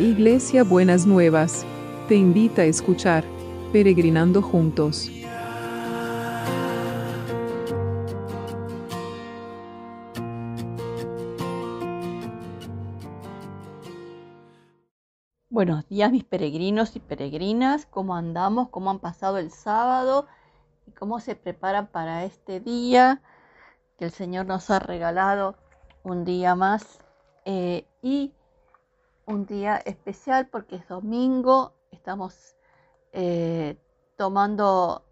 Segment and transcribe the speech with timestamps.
[0.00, 1.66] Iglesia Buenas Nuevas,
[2.08, 3.22] te invita a escuchar
[3.70, 5.10] Peregrinando Juntos.
[15.50, 18.70] Buenos días mis peregrinos y peregrinas, ¿cómo andamos?
[18.70, 20.26] ¿Cómo han pasado el sábado?
[20.86, 23.20] ¿Y cómo se preparan para este día
[23.98, 25.56] que el Señor nos ha regalado
[26.04, 27.00] un día más?
[27.44, 28.32] Eh, y
[29.30, 32.56] un día especial porque es domingo, estamos
[33.12, 33.76] eh,
[34.16, 35.04] tomando,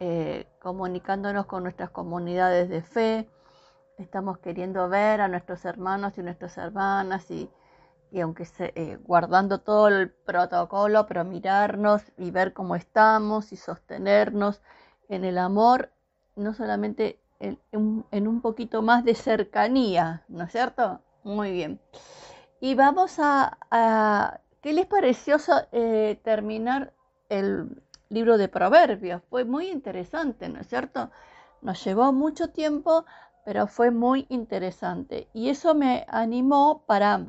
[0.00, 3.28] eh, comunicándonos con nuestras comunidades de fe,
[3.98, 7.50] estamos queriendo ver a nuestros hermanos y nuestras hermanas y,
[8.20, 14.62] aunque se, eh, guardando todo el protocolo, pero mirarnos y ver cómo estamos y sostenernos
[15.08, 15.90] en el amor,
[16.34, 21.00] no solamente en, en un poquito más de cercanía, ¿no es cierto?
[21.24, 21.80] Muy bien.
[22.64, 25.36] Y vamos a, ¿qué les pareció
[25.72, 26.92] eh, terminar
[27.28, 29.20] el libro de Proverbios?
[29.28, 31.10] Fue muy interesante, ¿no es cierto?
[31.60, 33.04] Nos llevó mucho tiempo,
[33.44, 35.26] pero fue muy interesante.
[35.32, 37.26] Y eso me animó para,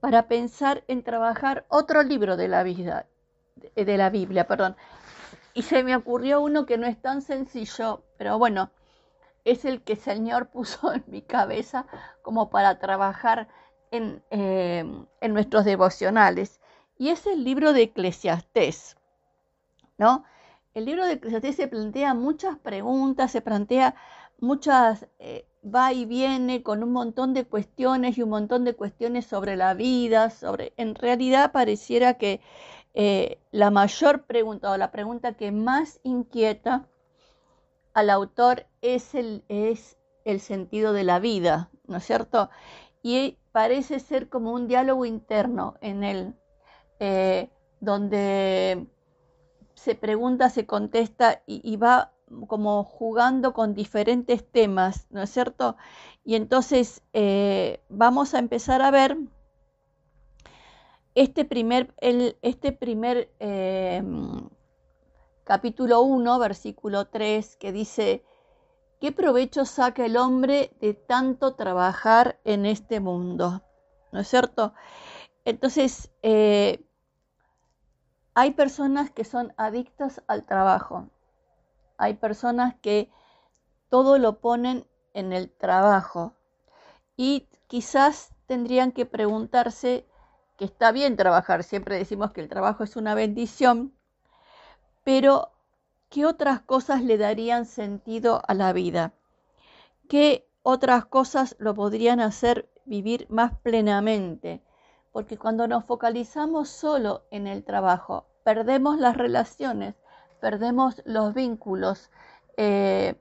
[0.00, 3.06] para pensar en trabajar otro libro de la vida,
[3.76, 4.74] de la Biblia, perdón.
[5.54, 8.72] Y se me ocurrió uno que no es tan sencillo, pero bueno,
[9.44, 11.86] es el que el Señor puso en mi cabeza
[12.22, 13.46] como para trabajar
[13.92, 16.60] Em, en, nuestros devocionales,
[16.96, 18.96] y es el libro de Eclesiastés.
[19.98, 20.24] ¿no?
[20.74, 23.96] El libro de Eclesiastés se plantea muchas preguntas, se plantea
[24.38, 29.26] muchas, eh, va y viene con un montón de cuestiones y un montón de cuestiones
[29.26, 32.40] sobre la vida, sobre, en realidad pareciera que
[32.94, 36.86] eh, la mayor pregunta o la pregunta que más inquieta
[37.92, 42.50] al autor es el, es el sentido de la vida, ¿no es cierto?
[43.02, 46.34] Y parece ser como un diálogo interno en él,
[46.98, 48.86] eh, donde
[49.74, 52.12] se pregunta, se contesta y, va
[52.46, 55.76] como jugando con diferentes temas, ¿no es cierto?
[56.24, 59.16] Y entonces eh, vamos a empezar a ver
[61.14, 64.02] este primer, el, este primer eh,
[65.44, 68.22] capítulo 1, versículo 3, que dice,
[69.00, 73.62] ¿Qué provecho saca el hombre de tanto trabajar en este mundo?
[74.12, 74.74] ¿No es cierto?
[75.46, 76.84] Entonces, eh,
[78.34, 81.08] hay personas que son adictas al trabajo.
[81.96, 83.10] Hay personas que
[83.88, 86.34] todo lo ponen en el trabajo.
[87.16, 90.06] Y quizás tendrían que preguntarse
[90.58, 91.64] que está bien trabajar.
[91.64, 93.94] Siempre decimos que el trabajo es una bendición.
[95.04, 95.52] Pero
[96.10, 99.14] ¿qué otras cosas le darían sentido a la vida?
[100.08, 104.60] ¿Qué otras cosas lo podrían hacer vivir más plenamente?
[105.12, 109.94] Porque cuando nos focalizamos solo en el trabajo, perdemos las relaciones,
[110.40, 112.10] perdemos los vínculos.
[112.56, 113.14] Eh,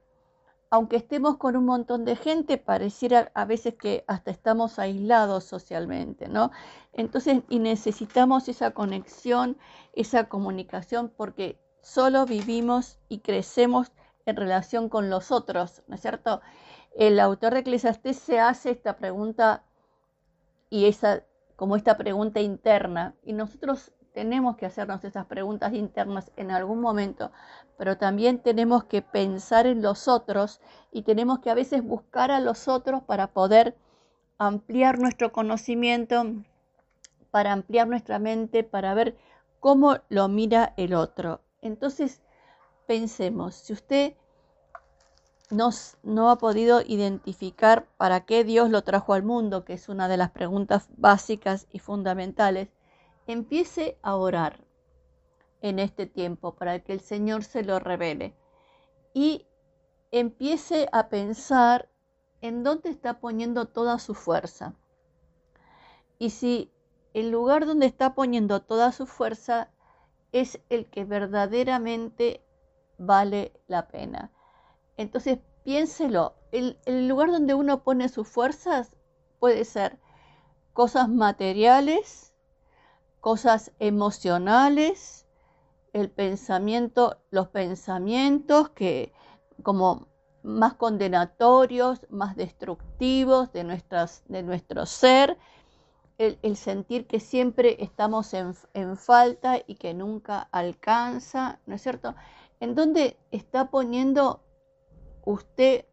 [0.72, 6.28] aunque estemos con un montón de gente, pareciera a veces que hasta estamos aislados socialmente,
[6.28, 6.52] ¿no?
[6.94, 9.58] Entonces, y necesitamos esa conexión,
[9.94, 13.92] esa comunicación, porque solo vivimos y crecemos
[14.26, 16.42] en relación con los otros, ¿no es cierto?
[16.96, 19.64] El autor de Eclesiastés se hace esta pregunta
[20.70, 21.24] y esa,
[21.56, 27.32] como esta pregunta interna, y nosotros tenemos que hacernos esas preguntas internas en algún momento,
[27.78, 30.62] pero también tenemos que pensar en los otros
[30.92, 33.78] y tenemos que a veces buscar a los otros para poder
[34.38, 36.24] ampliar nuestro conocimiento,
[37.32, 39.18] para ampliar nuestra mente, para ver
[39.60, 41.42] cómo lo mira el otro.
[41.62, 42.22] Entonces,
[42.88, 44.16] pensemos, si usted
[45.52, 50.18] no ha podido identificar para qué Dios lo trajo al mundo, que es una de
[50.18, 52.70] las preguntas básicas y fundamentales,
[53.26, 54.64] empiece a orar
[55.62, 58.36] en este tiempo para que el Señor se lo revele
[59.14, 59.48] y
[60.12, 61.90] empiece a pensar
[62.42, 64.76] en dónde está poniendo toda su fuerza.
[66.18, 66.72] Y si
[67.14, 69.72] el lugar donde está poniendo toda su fuerza
[70.32, 72.44] es el que verdaderamente
[72.98, 74.32] vale la pena.
[74.98, 76.78] Entonces, piénselo, el,
[77.08, 78.96] lugar donde uno pone sus fuerzas
[79.40, 79.98] puede ser
[80.74, 82.34] cosas materiales,
[83.22, 85.26] cosas emocionales,
[85.94, 89.14] el pensamiento, los pensamientos que
[89.64, 90.08] como
[90.44, 95.38] más condenatorios, más destructivos de, nuestras, de nuestro ser,
[96.20, 102.14] el, sentir que siempre estamos en, falta y que nunca alcanza, ¿no es cierto?
[102.60, 104.44] En dónde está poniendo
[105.24, 105.86] usted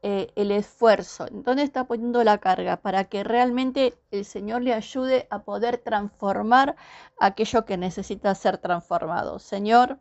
[0.00, 5.26] eh, el esfuerzo, dónde está poniendo la carga para que realmente el Señor le ayude
[5.30, 6.74] a poder transformar
[7.20, 9.38] aquello que necesita ser transformado.
[9.38, 9.98] Señor,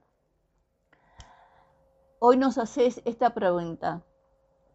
[2.19, 4.01] hoy nos haces esta pregunta.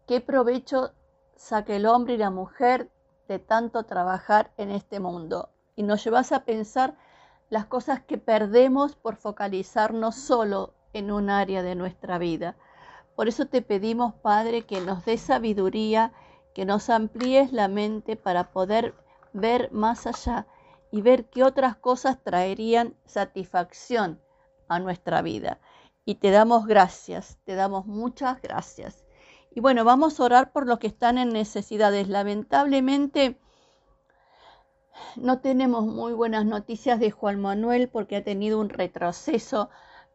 [0.05, 0.93] ¿Qué provecho
[1.35, 2.91] saca el hombre y la mujer
[3.27, 5.49] de tanto trabajar en este mundo?
[5.75, 6.95] Y nos llevas a pensar
[7.49, 12.55] las cosas que perdemos por focalizarnos solo en un área de nuestra vida.
[13.15, 16.11] Por eso te pedimos, Padre, que nos dé sabiduría,
[16.53, 18.93] que nos amplíes la mente para poder
[19.33, 20.47] ver más allá
[20.91, 24.21] y ver qué otras cosas traerían satisfacción
[24.67, 25.59] a nuestra vida.
[26.05, 29.06] Y te damos gracias, te damos muchas gracias.
[29.57, 32.09] Y bueno, vamos a orar por los que están en necesidades.
[32.09, 33.41] Lamentablemente
[35.15, 39.71] no tenemos muy buenas noticias de Juan Manuel porque ha tenido un retroceso,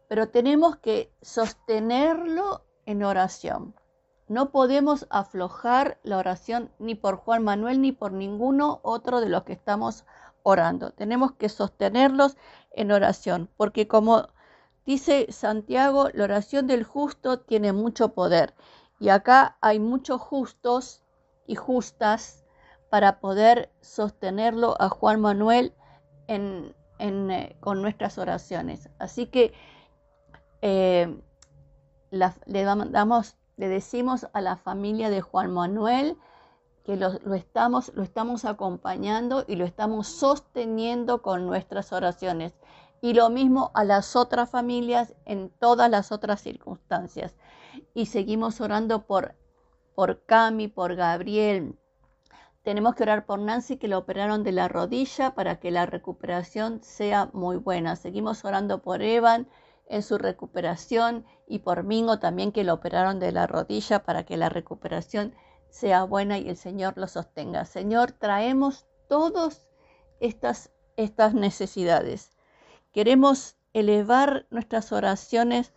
[0.06, 3.74] pero tenemos que sostenerlo en oración.
[4.28, 9.42] No podemos aflojar la oración ni por Juan Manuel ni por ninguno otro de los
[9.42, 10.04] que estamos
[10.44, 10.92] orando.
[10.92, 12.36] Tenemos que sostenerlos
[12.70, 14.28] en oración, porque como
[14.86, 18.54] dice Santiago, la oración del justo tiene mucho poder.
[19.02, 21.02] Y acá hay muchos justos
[21.48, 22.44] y justas
[22.88, 25.74] para poder sostenerlo a Juan Manuel
[26.28, 28.90] eh, con nuestras oraciones.
[29.00, 29.54] Así que
[30.60, 31.20] eh,
[32.12, 36.16] le, damos, le decimos a la familia de Juan Manuel
[36.84, 42.54] que lo, estamos, lo estamos acompañando y lo estamos sosteniendo con nuestras oraciones.
[43.00, 47.34] Y lo mismo a las otras familias en todas las otras circunstancias.
[47.94, 49.34] Y seguimos orando por,
[49.94, 51.78] por Cami, por Gabriel.
[52.62, 56.80] Tenemos que orar por Nancy que lo operaron de la rodilla para que la recuperación
[56.82, 57.96] sea muy buena.
[57.96, 59.48] Seguimos orando por Evan
[59.88, 64.36] en su recuperación y por Mingo también que lo operaron de la rodilla para que
[64.36, 65.34] la recuperación
[65.70, 67.64] sea buena y el Señor lo sostenga.
[67.64, 69.68] Señor, traemos todas
[70.20, 72.30] estas, estas necesidades.
[72.92, 75.72] Queremos elevar nuestras oraciones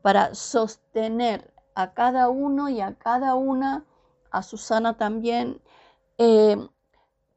[0.00, 3.84] para sostener a cada uno y a cada una,
[4.30, 5.60] a Susana también,
[6.18, 6.56] eh,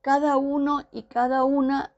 [0.01, 1.93] cada uno y cada una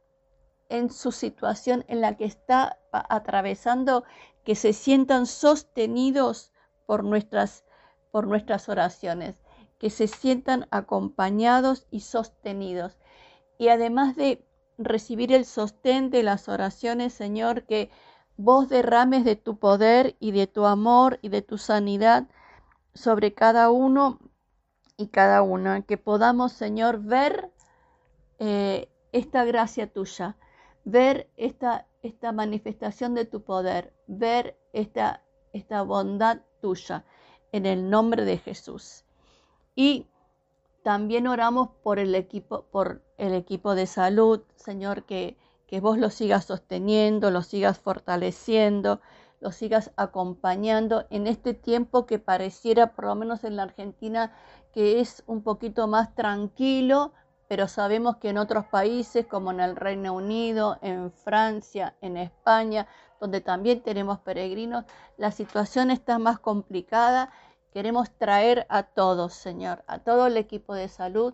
[0.69, 4.03] en su situación en la que está atravesando,
[4.43, 6.51] que se sientan sostenidos
[6.85, 7.65] por nuestras,
[8.11, 9.35] por nuestras oraciones,
[9.77, 12.97] que se sientan acompañados y sostenidos.
[13.57, 14.45] Y además de
[14.77, 17.89] recibir el sostén de las oraciones, Señor, que
[18.37, 22.27] vos derrames de tu poder y de tu amor y de tu sanidad
[22.93, 24.19] sobre cada uno
[24.95, 27.51] y cada una, que podamos, Señor, ver
[28.39, 30.37] eh, esta gracia tuya,
[30.85, 35.23] ver esta, esta manifestación de tu poder, ver esta,
[35.53, 37.05] esta bondad tuya
[37.51, 39.05] en el nombre de Jesús.
[39.75, 40.07] Y
[40.83, 46.09] también oramos por el equipo, por el equipo de salud, Señor, que, que vos lo
[46.09, 49.01] sigas sosteniendo, lo sigas fortaleciendo,
[49.39, 54.33] lo sigas acompañando en este tiempo que pareciera, por lo menos en la Argentina,
[54.73, 57.11] que es un poquito más tranquilo,
[57.47, 62.87] pero sabemos que en otros países como en el Reino Unido, en Francia, en España,
[63.19, 64.85] donde también tenemos peregrinos,
[65.17, 67.31] la situación está más complicada.
[67.71, 71.33] Queremos traer a todos, Señor, a todo el equipo de salud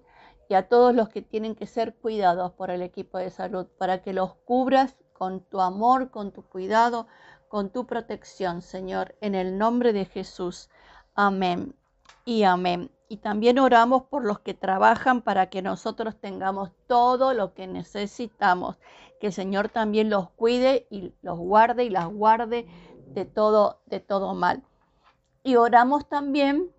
[0.53, 4.03] y a todos los que tienen que ser cuidados por el equipo de salud, para
[4.03, 7.07] que los cubras con tu amor, con tu cuidado,
[7.47, 10.69] con tu protección, Señor, en el nombre de Jesús.
[11.15, 11.73] Amén
[12.23, 12.91] y amén.
[13.09, 18.77] Y también oramos por los que trabajan para que nosotros tengamos todo lo que necesitamos.
[19.19, 22.67] Que el Señor también los cuide y los guarde y las guarde
[23.07, 24.61] de todo, de todo mal.
[25.41, 26.71] Y oramos también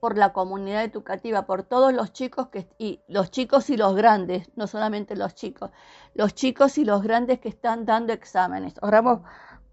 [0.00, 4.66] por la comunidad educativa, por todos los chicos y los chicos y los grandes, no
[4.66, 5.70] solamente los chicos,
[6.14, 8.74] los chicos y los grandes que están dando exámenes.
[8.82, 9.20] Oramos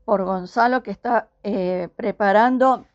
[0.06, 2.86] por Gonzalo que está eh, preparando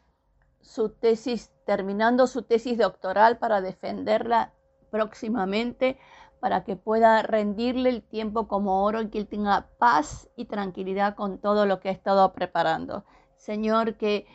[0.60, 4.52] su tesis terminando su tesis doctoral para defenderla
[4.90, 5.98] próximamente,
[6.40, 11.14] para que pueda rendirle el tiempo como oro y que él tenga paz y tranquilidad
[11.14, 13.04] con todo lo que ha estado preparando.
[13.36, 14.26] Señor, que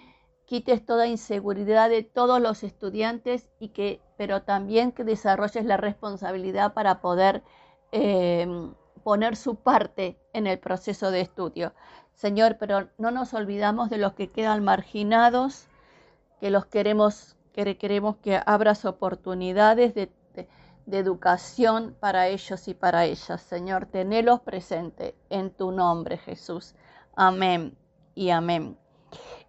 [0.48, 6.74] quites toda inseguridad de todos los estudiantes y que, pero también que desarrolles la responsabilidad
[6.74, 7.44] para poder
[7.92, 8.74] em,
[9.04, 11.74] poner su parte en el proceso de estudio.
[12.14, 15.68] Señor, pero no nos olvidamos de los que quedan marginados,
[16.40, 20.10] que los queremos, que queremos que abras oportunidades de,
[20.90, 23.42] educación para ellos y para ellas.
[23.42, 26.76] Señor, tenelos presente en tu nombre, Jesús.
[27.14, 27.78] Amén
[28.16, 28.78] y amén.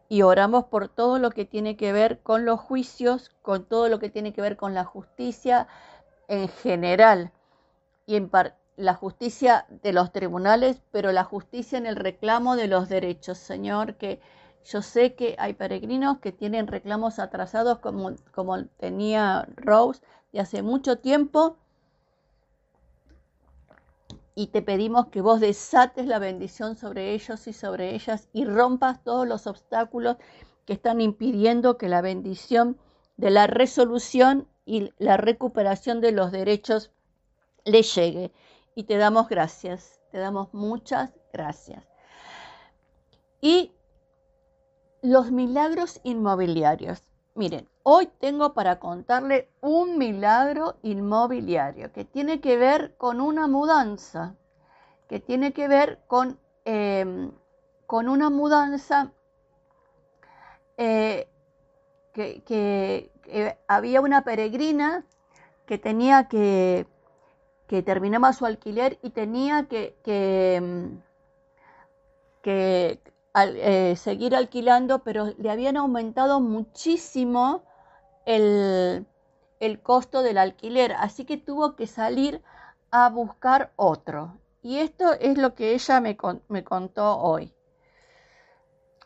[0.08, 3.98] Y oramos por todo lo que tiene que ver con los juicios, con todo lo
[3.98, 5.68] que tiene que ver con la justicia
[6.28, 7.32] en general.
[8.06, 8.30] Y en
[8.76, 13.96] la justicia de los tribunales, pero la justicia en el reclamo de los derechos, Señor,
[13.96, 14.20] que
[14.64, 20.00] yo sé que hay peregrinos que tienen reclamos atrasados como, como tenía Rose
[20.32, 21.56] de hace mucho tiempo
[24.38, 29.02] y te pedimos que vos desates la bendición sobre ellos y sobre ellas y rompas
[29.02, 30.16] todos los obstáculos
[30.64, 32.78] que están impidiendo que la bendición
[33.16, 36.92] de la resolución y la recuperación de los derechos
[37.64, 38.30] le llegue.
[38.76, 41.84] Y te damos gracias, te damos muchas gracias.
[43.40, 43.72] Y
[45.02, 47.02] los milagros inmobiliarios.
[47.34, 54.34] Miren, hoy tengo para contarle un milagro inmobiliario que tiene que ver con una mudanza,
[55.08, 57.32] que tiene que ver con, em,
[57.86, 59.10] con una mudanza
[60.76, 61.28] eh,
[62.12, 63.10] que,
[63.66, 65.06] había una peregrina
[65.64, 66.86] que tenía que,
[67.68, 71.00] que terminaba su alquiler y tenía que, que, em,
[72.44, 77.62] eh, seguir alquilando, pero le habían aumentado muchísimo
[78.28, 82.42] el, costo del alquiler, así que tuvo que salir
[82.90, 84.38] a buscar otro.
[84.62, 86.16] Y esto es lo que ella me,
[86.48, 87.54] me contó hoy.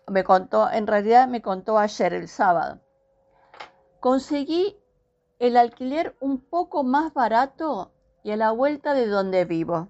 [0.08, 2.80] Me contó, en realidad me contó ayer, el sábado.
[4.00, 4.76] Conseguí
[5.38, 7.92] el alquiler un poco más barato
[8.24, 9.88] y a la vuelta de donde vivo.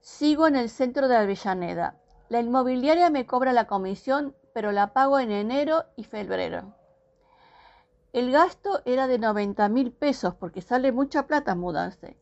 [0.00, 1.96] Sigo en el centro de Avellaneda.
[2.28, 6.74] La inmobiliaria me cobra la comisión, pero la pago en enero y febrero.
[8.12, 12.18] El gasto era de 90 mil pesos porque sale mucha plata mudarse.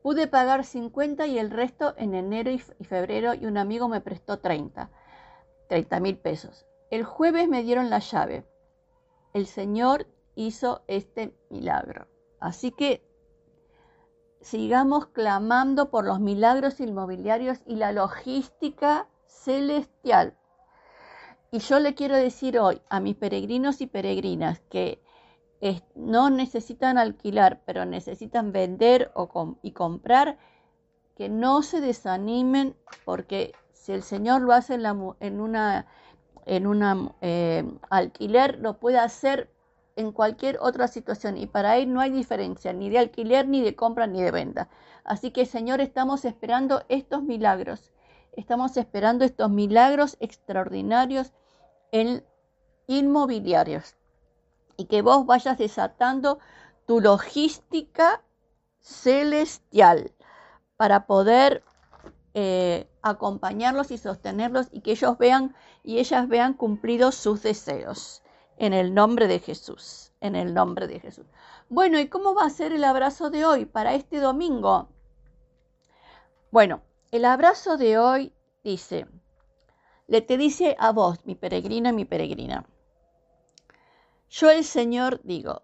[0.00, 4.38] Pude pagar 50 y el resto en enero y febrero y un amigo me prestó
[4.38, 4.90] 30.
[5.68, 6.66] 30 mil pesos.
[6.90, 8.46] El jueves me dieron la llave.
[9.34, 10.06] El Señor
[10.36, 12.06] hizo este milagro.
[12.38, 13.04] Así que
[14.40, 20.38] sigamos clamando por los milagros inmobiliarios y la logística celestial.
[21.50, 25.02] Y yo le quiero decir hoy a mis peregrinos y peregrinas que
[25.94, 30.38] no necesitan alquilar, pero necesitan vender o y comprar,
[31.16, 35.86] que no se desanimen porque si el Señor lo hace en, una,
[36.46, 39.50] en una eh, alquiler, lo puede hacer
[39.96, 43.74] en cualquier otra situación y para él no hay diferencia ni de alquiler, ni de
[43.74, 44.68] compra, ni de venta.
[45.02, 47.90] Así que Señor, estamos esperando estos milagros
[48.38, 51.32] Estamos esperando estos milagros extraordinarios
[51.90, 52.24] en
[52.86, 53.96] inmobiliarios
[54.78, 56.38] y que vos vayas desatando
[56.86, 58.22] tu logística
[58.80, 60.12] celestial
[60.76, 61.64] para poder
[62.32, 68.22] eh, acompañarlos y sostenerlos y que ellos vean y ellas vean cumplidos sus deseos.
[68.56, 71.26] En el nombre de Jesús, en el nombre de Jesús.
[71.68, 74.88] Bueno, ¿y cómo va a ser el abrazo de hoy para este domingo?
[76.50, 76.82] Bueno,
[77.12, 78.32] el abrazo de hoy
[78.64, 79.06] dice,
[80.08, 82.64] le te dice a vos, mi peregrino y mi peregrina,
[84.30, 85.62] yo el Señor digo,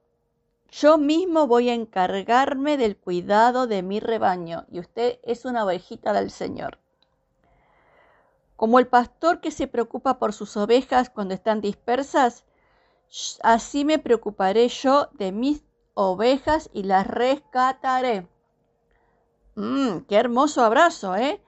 [0.70, 6.12] yo mismo voy a encargarme del cuidado de mi rebaño y usted es una ovejita
[6.12, 6.78] del Señor.
[8.56, 12.44] Como el pastor que se preocupa por sus ovejas cuando están dispersas,
[13.42, 15.62] así me preocuparé yo de mis
[15.94, 18.26] ovejas y las rescataré.
[19.54, 21.40] Mmm, qué hermoso abrazo, ¿eh?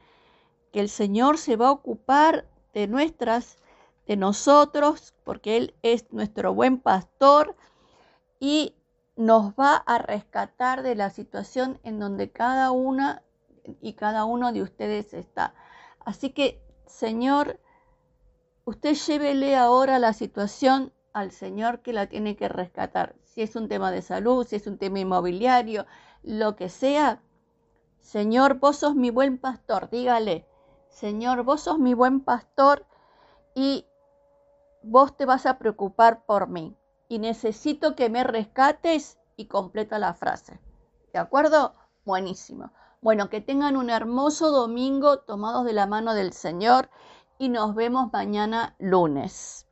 [0.72, 3.58] Que el Señor se va a ocupar de nuestras,
[4.06, 7.56] de nosotros, porque Él es nuestro buen pastor
[8.38, 8.74] y
[9.16, 13.22] nos va a rescatar de la situación en donde cada una
[13.80, 15.54] y cada uno de ustedes está.
[16.04, 17.58] Así que, Señor,
[18.64, 23.16] usted llévele ahora la situación al Señor que la tiene que rescatar.
[23.24, 25.86] Si es un tema de salud, si es un tema inmobiliario,
[26.22, 27.22] lo que sea,
[28.00, 30.46] Señor, vos sos mi buen pastor, dígale,
[30.88, 32.86] Señor, vos sos mi buen pastor
[33.54, 33.86] y
[34.82, 36.76] vos te vas a preocupar por mí
[37.08, 40.60] y necesito que me rescates y completa la frase.
[41.12, 41.74] ¿De acuerdo?
[42.04, 42.70] Buenísimo.
[43.00, 46.90] Bueno, que tengan un hermoso domingo tomados de la mano del Señor
[47.38, 49.65] y nos vemos mañana lunes.